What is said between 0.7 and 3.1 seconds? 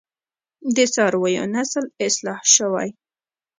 د څارویو نسل اصلاح شوی؟